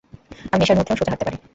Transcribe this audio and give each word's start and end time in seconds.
আমি 0.51 0.59
নেশার 0.61 0.77
মধ্যেও 0.77 0.97
সোজা 0.99 1.11
হাঁটতে 1.11 1.25
পারি। 1.27 1.37